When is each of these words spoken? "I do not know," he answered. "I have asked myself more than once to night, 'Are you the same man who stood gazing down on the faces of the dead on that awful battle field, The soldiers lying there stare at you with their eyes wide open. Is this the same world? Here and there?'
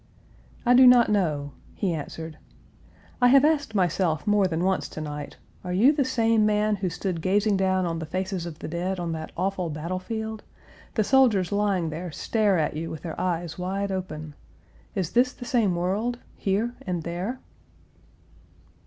"I 0.65 0.73
do 0.73 0.87
not 0.87 1.09
know," 1.11 1.51
he 1.75 1.93
answered. 1.93 2.39
"I 3.21 3.27
have 3.27 3.45
asked 3.45 3.75
myself 3.75 4.25
more 4.25 4.47
than 4.47 4.63
once 4.63 4.89
to 4.89 4.99
night, 4.99 5.37
'Are 5.63 5.73
you 5.73 5.91
the 5.93 6.03
same 6.03 6.43
man 6.43 6.77
who 6.77 6.89
stood 6.89 7.21
gazing 7.21 7.55
down 7.57 7.85
on 7.85 7.99
the 7.99 8.07
faces 8.07 8.47
of 8.47 8.57
the 8.57 8.67
dead 8.67 8.99
on 8.99 9.11
that 9.11 9.31
awful 9.37 9.69
battle 9.69 9.99
field, 9.99 10.41
The 10.95 11.03
soldiers 11.03 11.51
lying 11.51 11.91
there 11.91 12.09
stare 12.11 12.57
at 12.57 12.75
you 12.75 12.89
with 12.89 13.03
their 13.03 13.21
eyes 13.21 13.59
wide 13.59 13.91
open. 13.91 14.33
Is 14.95 15.11
this 15.11 15.33
the 15.33 15.45
same 15.45 15.75
world? 15.75 16.17
Here 16.35 16.73
and 16.87 17.03
there?' 17.03 17.39